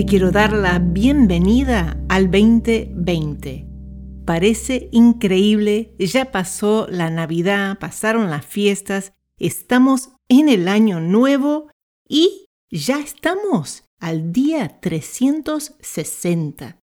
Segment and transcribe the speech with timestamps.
[0.00, 3.66] Te quiero dar la bienvenida al 2020.
[4.24, 11.68] Parece increíble, ya pasó la Navidad, pasaron las fiestas, estamos en el año nuevo
[12.08, 16.80] y ya estamos al día 360.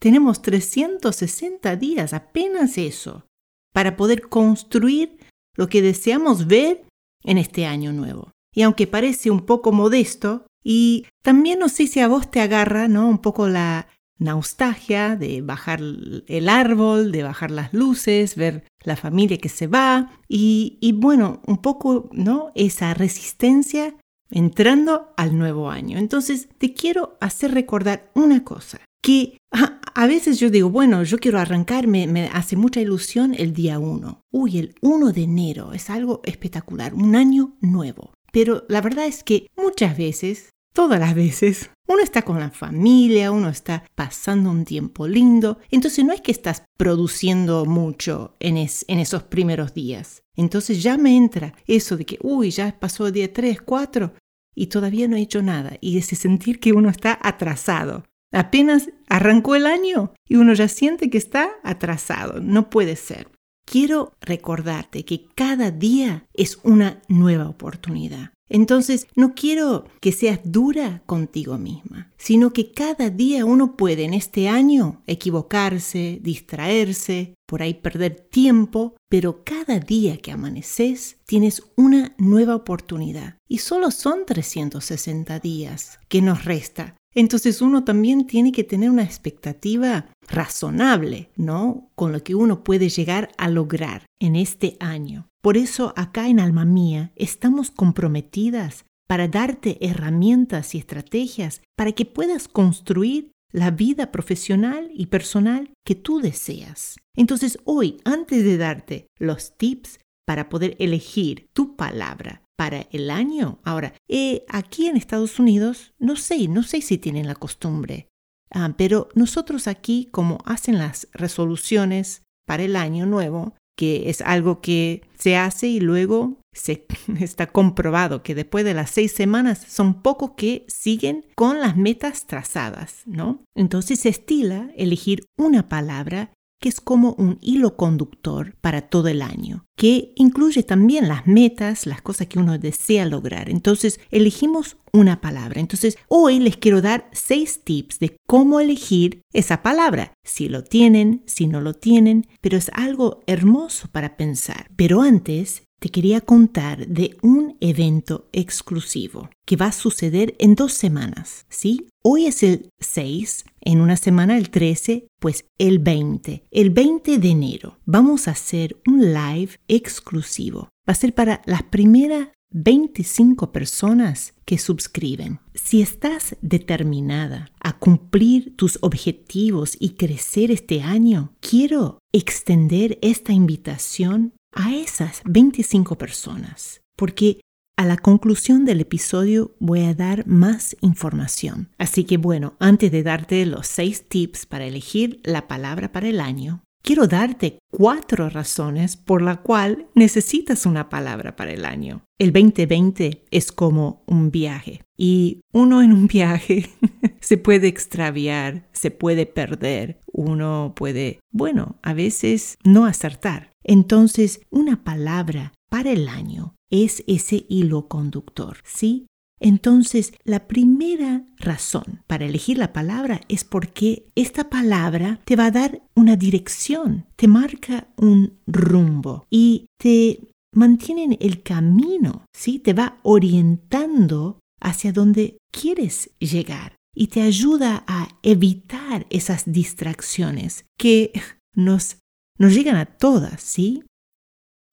[0.00, 3.28] Tenemos 360 días, apenas eso,
[3.72, 5.20] para poder construir
[5.54, 6.84] lo que deseamos ver
[7.22, 8.32] en este año nuevo.
[8.52, 12.88] Y aunque parece un poco modesto, y también no sé si a vos te agarra,
[12.88, 13.08] ¿no?
[13.08, 13.86] Un poco la
[14.18, 20.10] nostalgia de bajar el árbol, de bajar las luces, ver la familia que se va
[20.26, 22.50] y, y bueno, un poco, ¿no?
[22.56, 23.94] Esa resistencia
[24.28, 25.98] entrando al nuevo año.
[25.98, 31.38] Entonces, te quiero hacer recordar una cosa, que a, veces yo digo, bueno, yo quiero
[31.38, 34.20] arrancarme, me hace mucha ilusión el día 1.
[34.32, 38.14] Uy, el 1 de enero es algo espectacular, un año nuevo.
[38.32, 41.70] Pero la verdad es que muchas veces todas las veces.
[41.88, 46.32] Uno está con la familia, uno está pasando un tiempo lindo, entonces no es que
[46.32, 50.22] estás produciendo mucho en, en esos primeros días.
[50.36, 54.12] Entonces ya me entra eso de que, uy, ya pasó el día 3, 4
[54.54, 58.04] y todavía no he hecho nada, y ese sentir que uno está atrasado.
[58.30, 62.40] Apenas arrancó el año y uno ya siente que está atrasado.
[62.40, 63.28] No puede ser.
[63.64, 68.35] Quiero recordarte que cada día es una nueva oportunidad.
[68.48, 74.14] Entonces, no quiero que seas dura contigo misma, sino que cada día uno puede en
[74.14, 82.14] este año equivocarse, distraerse, por ahí perder tiempo, pero cada día que amaneces tienes una
[82.18, 83.38] nueva oportunidad.
[83.48, 89.02] Y solo son 360 días que nos resta entonces uno también tiene que tener una
[89.02, 91.90] expectativa razonable, ¿no?
[91.94, 95.26] Con lo que uno puede llegar a lograr en este año.
[95.40, 102.04] Por eso acá en Alma Mía estamos comprometidas para darte herramientas y estrategias para que
[102.04, 106.96] puedas construir la vida profesional y personal que tú deseas.
[107.16, 113.60] Entonces hoy, antes de darte los tips para poder elegir tu palabra para el año.
[113.62, 118.08] Ahora, eh, aquí en Estados Unidos, no sé, no sé si tienen la costumbre,
[118.50, 124.60] ah, pero nosotros aquí, como hacen las resoluciones para el año nuevo, que es algo
[124.60, 126.86] que se hace y luego se
[127.20, 132.26] está comprobado que después de las seis semanas son pocos que siguen con las metas
[132.26, 133.44] trazadas, ¿no?
[133.54, 139.22] Entonces se estila elegir una palabra que es como un hilo conductor para todo el
[139.22, 143.50] año, que incluye también las metas, las cosas que uno desea lograr.
[143.50, 145.60] Entonces, elegimos una palabra.
[145.60, 151.22] Entonces, hoy les quiero dar seis tips de cómo elegir esa palabra, si lo tienen,
[151.26, 154.70] si no lo tienen, pero es algo hermoso para pensar.
[154.76, 160.72] Pero antes, te quería contar de un evento exclusivo que va a suceder en dos
[160.72, 161.88] semanas, ¿sí?
[162.02, 166.44] Hoy es el 6, en una semana el 13, pues el 20.
[166.50, 170.68] El 20 de enero vamos a hacer un live exclusivo.
[170.88, 175.40] Va a ser para las primeras 25 personas que suscriben.
[175.54, 184.32] Si estás determinada a cumplir tus objetivos y crecer este año, quiero extender esta invitación
[184.56, 187.40] a esas 25 personas, porque
[187.76, 191.68] a la conclusión del episodio voy a dar más información.
[191.78, 196.20] Así que bueno, antes de darte los seis tips para elegir la palabra para el
[196.20, 202.02] año, quiero darte cuatro razones por la cual necesitas una palabra para el año.
[202.18, 206.70] El 2020 es como un viaje y uno en un viaje
[207.20, 213.52] se puede extraviar, se puede perder, uno puede, bueno, a veces no acertar.
[213.68, 219.06] Entonces, una palabra para el año es ese hilo conductor, ¿sí?
[219.40, 225.50] Entonces, la primera razón para elegir la palabra es porque esta palabra te va a
[225.50, 232.60] dar una dirección, te marca un rumbo y te mantiene en el camino, ¿sí?
[232.60, 241.12] Te va orientando hacia donde quieres llegar y te ayuda a evitar esas distracciones que
[241.54, 241.98] nos
[242.38, 243.82] nos llegan a todas, ¿sí?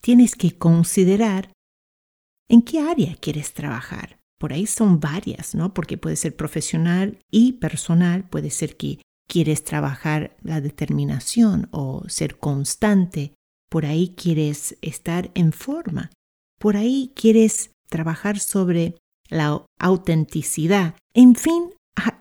[0.01, 1.53] Tienes que considerar
[2.53, 4.19] ¿En qué área quieres trabajar?
[4.37, 5.73] Por ahí son varias, ¿no?
[5.73, 12.37] Porque puede ser profesional y personal, puede ser que quieres trabajar la determinación o ser
[12.37, 13.33] constante,
[13.69, 16.11] por ahí quieres estar en forma,
[16.59, 18.95] por ahí quieres trabajar sobre
[19.29, 20.95] la autenticidad.
[21.15, 21.71] En fin,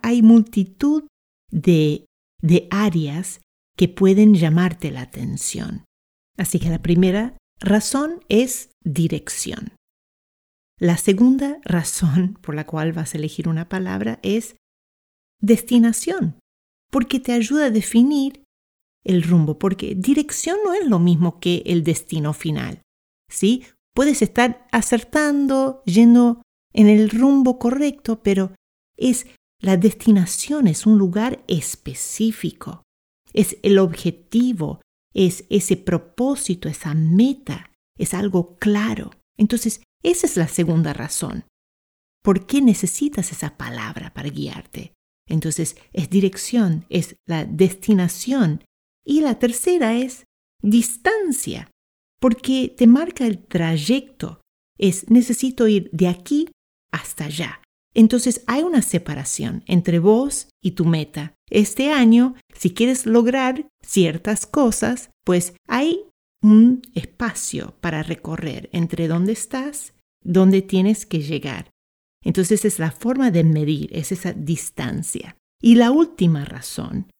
[0.02, 1.04] hay multitud
[1.50, 2.06] de,
[2.40, 3.40] de áreas
[3.76, 5.84] que pueden llamarte la atención.
[6.36, 9.76] Así que la primera razón es dirección.
[10.78, 14.56] La segunda razón por la cual vas a elegir una palabra es
[15.40, 16.38] destinación,
[16.90, 18.44] porque te ayuda a definir
[19.04, 22.82] el rumbo, porque dirección no es lo mismo que el destino final.
[23.30, 23.64] ¿Sí?
[23.94, 26.42] Puedes estar acertando, yendo
[26.72, 28.52] en el rumbo correcto, pero
[28.96, 29.26] es
[29.60, 32.82] la destinación, es un lugar específico,
[33.32, 34.81] es el objetivo,
[35.14, 39.11] es ese propósito, esa meta, es algo claro.
[39.37, 41.44] Entonces, esa es la segunda razón.
[42.23, 44.94] ¿Por qué necesitas esa palabra para guiarte?
[45.29, 48.64] Entonces, es dirección, es la destinación.
[49.05, 50.25] Y la tercera es
[50.62, 51.70] distancia,
[52.20, 54.40] porque te marca el trayecto.
[54.78, 56.49] Es necesito ir de aquí
[56.93, 57.62] hasta allá.
[57.94, 61.34] Entonces hay una separación entre vos y tu meta.
[61.50, 66.04] Este año, si quieres lograr ciertas cosas, pues hay
[66.42, 69.94] un espacio para recorrer entre dónde estás,
[70.24, 71.70] dónde tienes que llegar.
[72.24, 75.36] Entonces es la forma de medir, es esa distancia.
[75.60, 77.10] Y la última razón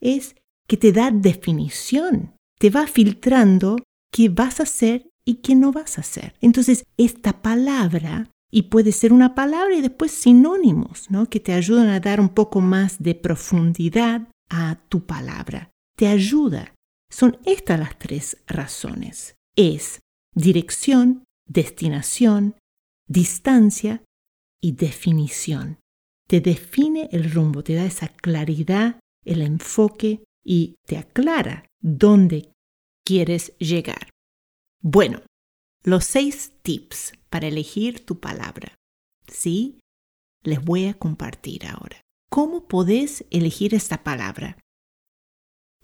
[0.00, 0.36] es
[0.66, 3.76] que te da definición, te va filtrando
[4.10, 6.34] qué vas a hacer y qué no vas a hacer.
[6.40, 11.28] Entonces, esta palabra y puede ser una palabra y después sinónimos, ¿no?
[11.28, 15.70] Que te ayudan a dar un poco más de profundidad a tu palabra.
[15.94, 16.74] Te ayuda.
[17.10, 19.34] Son estas las tres razones.
[19.56, 20.00] Es
[20.34, 22.54] dirección, destinación,
[23.06, 24.02] distancia
[24.62, 25.78] y definición.
[26.26, 32.54] Te define el rumbo, te da esa claridad, el enfoque y te aclara dónde
[33.04, 34.08] quieres llegar.
[34.80, 35.20] Bueno,
[35.86, 38.74] los seis tips para elegir tu palabra.
[39.28, 39.78] ¿Sí?
[40.42, 42.00] Les voy a compartir ahora.
[42.28, 44.58] ¿Cómo podés elegir esta palabra?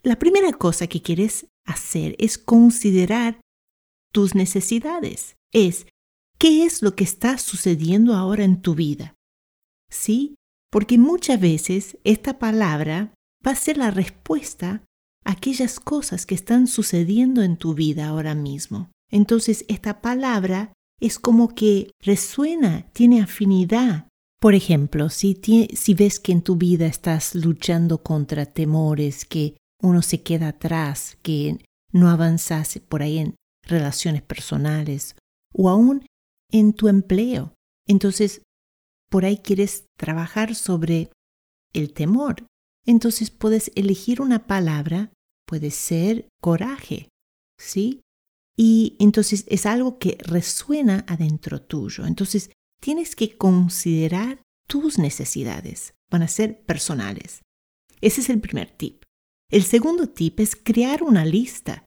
[0.02, 3.40] La primera cosa que quieres hacer es considerar
[4.12, 5.36] tus necesidades.
[5.52, 5.86] Es,
[6.36, 9.14] ¿qué es lo que está sucediendo ahora en tu vida?
[9.88, 10.34] ¿Sí?
[10.72, 13.14] Porque muchas veces esta palabra
[13.46, 14.82] va a ser la respuesta
[15.24, 18.90] aquellas cosas que están sucediendo en tu vida ahora mismo.
[19.10, 24.08] Entonces esta palabra es como que resuena, tiene afinidad.
[24.40, 25.40] Por ejemplo, si,
[25.74, 31.18] si ves que en tu vida estás luchando contra temores, que uno se queda atrás,
[31.22, 31.58] que
[31.92, 35.16] no avanzas por ahí en relaciones personales
[35.52, 36.06] o aún
[36.50, 37.54] en tu empleo,
[37.86, 38.42] entonces
[39.10, 41.10] por ahí quieres trabajar sobre
[41.72, 42.46] el temor.
[42.86, 45.12] Entonces puedes elegir una palabra,
[45.46, 47.08] puede ser coraje,
[47.58, 48.00] ¿sí?
[48.56, 52.06] Y entonces es algo que resuena adentro tuyo.
[52.06, 52.50] Entonces
[52.80, 55.94] tienes que considerar tus necesidades.
[56.10, 57.42] Van a ser personales.
[58.00, 59.04] Ese es el primer tip.
[59.50, 61.84] El segundo tip es crear una lista.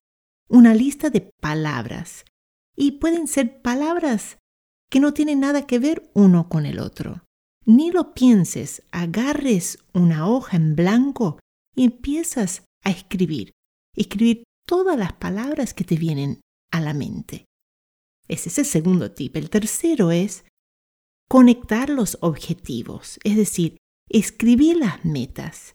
[0.47, 2.25] Una lista de palabras.
[2.75, 4.37] Y pueden ser palabras
[4.89, 7.24] que no tienen nada que ver uno con el otro.
[7.65, 11.39] Ni lo pienses, agarres una hoja en blanco
[11.75, 13.51] y empiezas a escribir.
[13.95, 16.41] Escribir todas las palabras que te vienen
[16.71, 17.45] a la mente.
[18.27, 19.35] Ese es el segundo tip.
[19.35, 20.45] El tercero es
[21.27, 23.77] conectar los objetivos, es decir,
[24.09, 25.73] escribir las metas.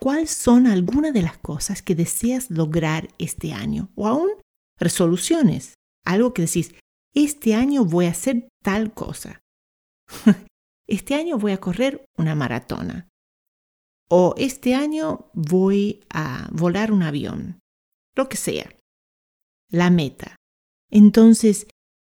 [0.00, 3.90] ¿Cuáles son algunas de las cosas que deseas lograr este año?
[3.94, 4.30] O aún
[4.78, 5.74] resoluciones,
[6.04, 6.74] algo que decís,
[7.14, 9.40] este año voy a hacer tal cosa.
[10.86, 13.08] este año voy a correr una maratona.
[14.08, 17.60] O este año voy a volar un avión.
[18.14, 18.68] Lo que sea
[19.72, 20.36] la meta.
[20.90, 21.66] Entonces,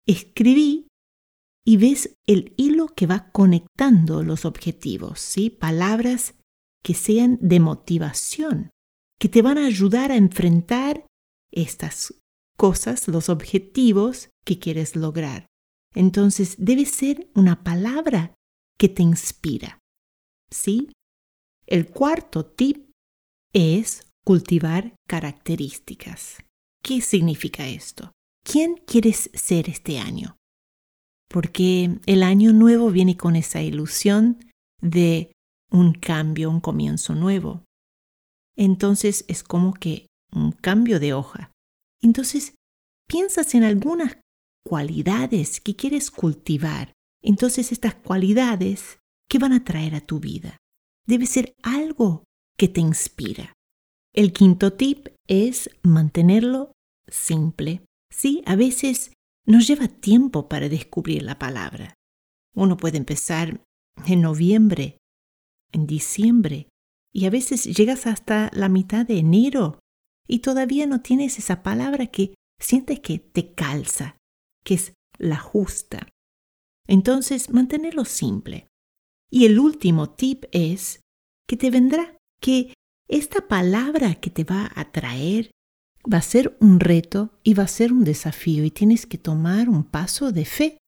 [0.06, 0.88] escribí
[1.64, 5.48] y ves el hilo que va conectando los objetivos, ¿sí?
[5.48, 6.34] Palabras
[6.82, 8.70] que sean de motivación,
[9.18, 11.06] que te van a ayudar a enfrentar
[11.50, 12.14] estas
[12.58, 15.46] cosas, los objetivos que quieres lograr.
[15.94, 18.34] Entonces, debe ser una palabra
[18.78, 19.78] que te inspira,
[20.50, 20.92] ¿sí?
[21.66, 22.90] El cuarto tip
[23.54, 26.42] es cultivar características.
[26.82, 28.12] ¿Qué significa esto?
[28.44, 30.36] ¿Quién quieres ser este año?
[31.28, 34.38] Porque el año nuevo viene con esa ilusión
[34.80, 35.32] de
[35.70, 37.64] un cambio, un comienzo nuevo.
[38.56, 41.50] Entonces es como que un cambio de hoja.
[42.02, 42.54] Entonces
[43.08, 44.18] piensas en algunas
[44.64, 46.93] cualidades que quieres cultivar.
[47.24, 50.58] Entonces estas cualidades, ¿qué van a traer a tu vida?
[51.06, 52.24] Debe ser algo
[52.58, 53.54] que te inspira.
[54.12, 56.72] El quinto tip es mantenerlo
[57.08, 57.82] simple.
[58.10, 59.12] Sí, a veces
[59.46, 61.94] nos lleva tiempo para descubrir la palabra.
[62.54, 63.64] Uno puede empezar
[64.06, 64.98] en noviembre,
[65.72, 66.68] en diciembre,
[67.12, 69.78] y a veces llegas hasta la mitad de enero
[70.28, 74.18] y todavía no tienes esa palabra que sientes que te calza,
[74.62, 76.08] que es la justa.
[76.86, 78.68] Entonces, mantenerlo simple.
[79.30, 81.00] Y el último tip es
[81.48, 82.74] que te vendrá, que
[83.08, 85.50] esta palabra que te va a traer
[86.10, 89.68] va a ser un reto y va a ser un desafío y tienes que tomar
[89.68, 90.78] un paso de fe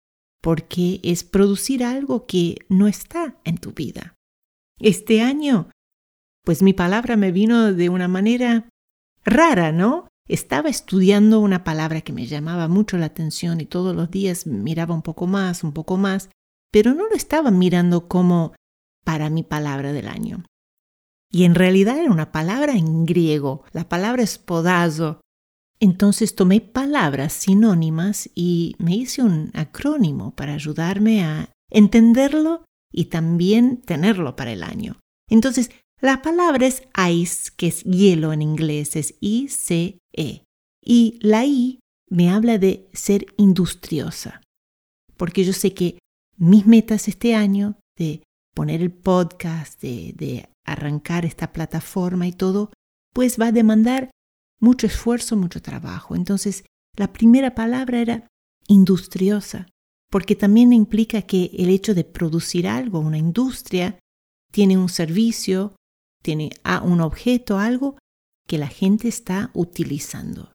[0.42, 4.14] porque es producir algo que no está en tu vida.
[4.78, 5.70] Este año,
[6.44, 8.68] pues mi palabra me vino de una manera
[9.24, 10.08] rara, ¿no?
[10.28, 14.94] Estaba estudiando una palabra que me llamaba mucho la atención y todos los días miraba
[14.94, 16.30] un poco más, un poco más,
[16.72, 18.54] pero no lo estaba mirando como
[19.04, 20.44] para mi palabra del año.
[21.30, 25.20] Y en realidad era una palabra en griego, la palabra es podazo.
[25.78, 33.82] Entonces tomé palabras sinónimas y me hice un acrónimo para ayudarme a entenderlo y también
[33.82, 35.00] tenerlo para el año.
[35.28, 40.44] Entonces, la palabra es ice, que es hielo en inglés, es I-C-E.
[40.84, 44.42] Y la I me habla de ser industriosa,
[45.16, 45.98] porque yo sé que
[46.36, 48.22] mis metas este año de
[48.54, 52.70] poner el podcast, de, de arrancar esta plataforma y todo,
[53.12, 54.10] pues va a demandar
[54.60, 56.14] mucho esfuerzo, mucho trabajo.
[56.14, 56.64] Entonces,
[56.96, 58.28] la primera palabra era
[58.68, 59.66] industriosa,
[60.10, 63.98] porque también implica que el hecho de producir algo, una industria,
[64.52, 65.74] tiene un servicio,
[66.22, 66.50] tiene
[66.82, 67.98] un objeto, algo
[68.46, 70.52] que la gente está utilizando.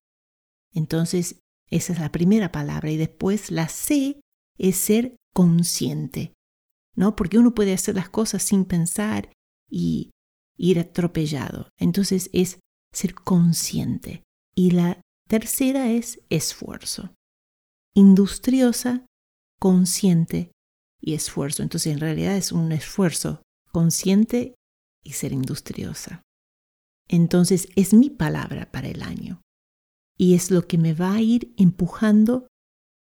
[0.74, 2.91] Entonces, esa es la primera palabra.
[2.91, 4.20] Y después la C
[4.58, 6.34] es ser consciente,
[6.96, 7.15] ¿no?
[7.15, 9.32] Porque uno puede hacer las cosas sin pensar
[9.70, 10.12] y
[10.58, 11.70] ir atropellado.
[11.77, 12.60] Entonces es
[12.94, 14.24] ser consciente.
[14.53, 17.13] Y la tercera es esfuerzo.
[17.96, 19.06] Industriosa,
[19.60, 20.51] consciente
[21.01, 21.63] y esfuerzo.
[21.63, 23.41] Entonces en realidad es un esfuerzo
[23.72, 24.56] consciente
[25.03, 26.22] y ser industriosa.
[27.08, 29.41] Entonces es mi palabra para el año
[30.17, 32.48] y es lo que me va a ir empujando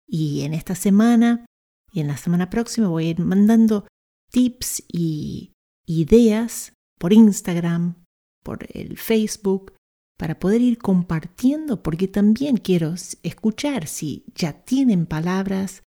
[0.08, 1.46] y en esta semana
[1.94, 3.88] y en la semana próxima voy a ir mandando
[4.32, 5.54] tips y
[5.86, 8.04] ideas por Instagram,
[8.44, 9.74] por el Facebook,
[10.18, 15.84] para poder ir compartiendo, porque también quiero escuchar si ya tienen palabras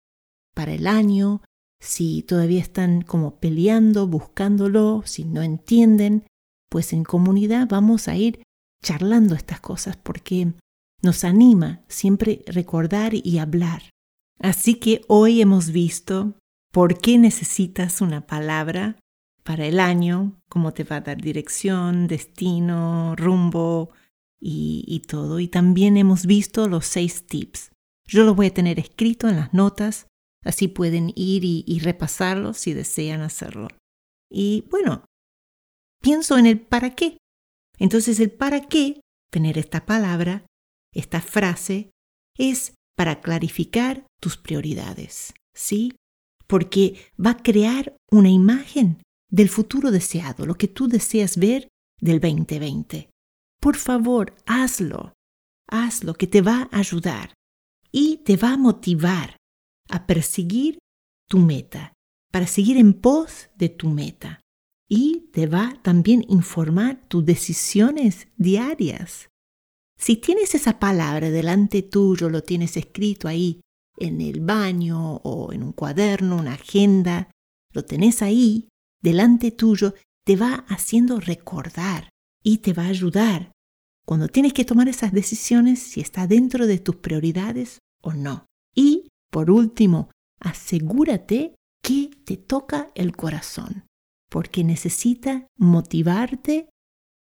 [0.53, 1.41] para el año,
[1.83, 6.25] si todavía están como peleando, buscándolo, si no entienden,
[6.69, 8.41] pues en comunidad vamos a ir
[8.81, 10.53] charlando estas cosas porque
[11.01, 13.89] nos anima siempre recordar y hablar.
[14.39, 16.35] Así que hoy hemos visto
[16.71, 18.97] por qué necesitas una palabra
[19.43, 23.89] para el año, cómo te va a dar dirección, destino, rumbo
[24.39, 25.41] y, todo.
[25.41, 27.71] Y también hemos visto los seis tips.
[28.07, 30.07] Yo los voy a tener escrito en las notas
[30.43, 33.67] Así pueden ir y, repasarlo si desean hacerlo.
[34.29, 35.05] Y bueno,
[36.01, 37.17] pienso en el para qué.
[37.79, 40.45] Entonces el para qué, tener esta palabra,
[40.93, 41.91] esta frase,
[42.37, 45.95] es para clarificar tus prioridades, ¿sí?
[46.47, 51.67] Porque va a crear una imagen del futuro deseado, lo que tú deseas ver
[51.99, 53.09] del 2020.
[53.59, 55.13] Por favor, hazlo,
[55.69, 57.33] hazlo, que te va a ayudar
[57.91, 59.37] y te va a motivar
[59.93, 60.79] a perseguir
[61.29, 61.93] tu meta,
[62.31, 64.41] para seguir en pos de tu meta.
[64.89, 69.29] Y te va también informar tus decisiones diarias.
[69.97, 73.61] Si tienes esa palabra delante tuyo, lo tienes escrito ahí
[73.97, 77.29] en el baño o en un cuaderno, una agenda,
[77.71, 78.67] lo tenés ahí
[79.01, 79.93] delante tuyo,
[80.25, 82.09] te va haciendo recordar
[82.43, 83.51] y te va a ayudar
[84.05, 88.45] cuando tienes que tomar esas decisiones si está dentro de tus prioridades o no.
[88.75, 93.87] Y por último, asegúrate que te toca el corazón,
[94.29, 96.69] porque necesita motivarte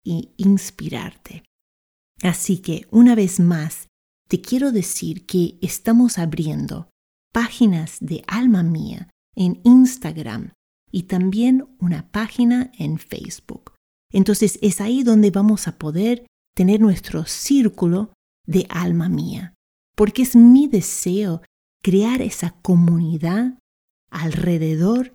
[0.06, 1.44] e inspirarte.
[2.22, 3.88] Así que, una vez más,
[4.28, 6.90] te quiero decir que estamos abriendo
[7.32, 10.52] páginas de Alma Mía en Instagram
[10.92, 13.76] y también una página en Facebook.
[14.12, 18.12] Entonces es ahí donde vamos a poder tener nuestro círculo
[18.46, 19.54] de Alma Mía,
[19.96, 21.42] porque es mi deseo
[21.84, 23.60] crear esa comunidad
[24.10, 25.14] alrededor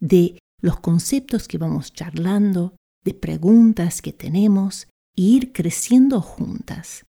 [0.00, 7.04] de los conceptos que vamos charlando, de preguntas que tenemos, e ir creciendo juntas.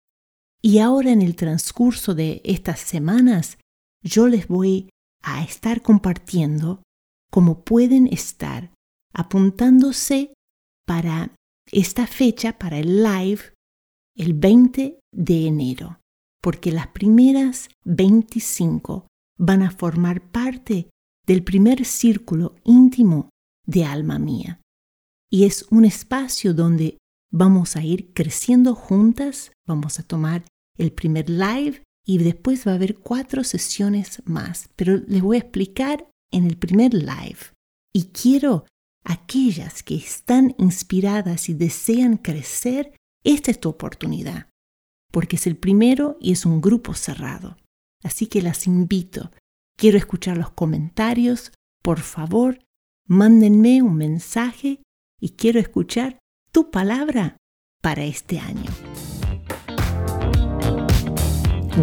[0.62, 3.58] Y ahora en el transcurso de estas semanas
[4.04, 4.90] yo les voy
[5.24, 6.82] a estar compartiendo
[7.32, 8.72] cómo pueden estar
[9.14, 10.34] apuntándose
[10.86, 11.36] para
[11.72, 13.54] esta fecha, para el live,
[14.16, 16.01] el 20 de enero,
[16.42, 19.08] porque las primeras 25
[19.38, 20.90] van a formar parte
[21.26, 23.30] del primer círculo íntimo
[23.66, 24.60] de alma mía.
[25.32, 26.98] Y es un espacio donde
[27.32, 30.44] vamos a ir creciendo juntas, vamos a tomar
[30.78, 35.42] el primer live y después va a haber cuatro sesiones más, pero les voy a
[35.42, 37.38] explicar en el primer live.
[37.94, 38.66] Y quiero
[39.04, 42.94] aquellas que están inspiradas y desean crecer,
[43.24, 44.48] esta es tu oportunidad,
[45.12, 47.58] porque es el primero y es un grupo cerrado.
[48.04, 49.32] Así que las invito.
[49.78, 51.52] Quiero escuchar los comentarios.
[51.84, 52.60] Por favor,
[53.08, 54.82] mándenme un mensaje
[55.20, 56.20] y quiero escuchar
[56.52, 57.38] tu palabra
[57.82, 58.72] para este año.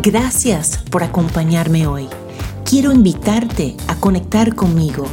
[0.03, 2.09] Gracias por acompañarme hoy.
[2.65, 5.07] Quiero invitarte a conectar conmigo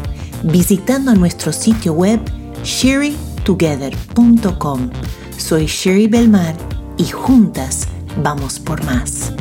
[0.43, 2.19] visitando nuestro sitio web
[2.63, 4.89] sherrytogether.com.
[5.37, 6.55] Soy Sherry Belmar
[6.97, 9.34] y juntas vamos por más.